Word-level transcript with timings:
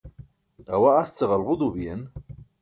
awa 0.73 0.89
asce 1.01 1.25
ġalġu 1.29 1.55
duu 1.59 1.71
biyen 1.75 2.01